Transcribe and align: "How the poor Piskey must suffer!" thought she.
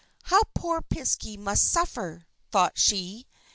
"How 0.23 0.39
the 0.39 0.49
poor 0.55 0.81
Piskey 0.81 1.37
must 1.37 1.63
suffer!" 1.63 2.25
thought 2.49 2.75
she. 2.79 3.27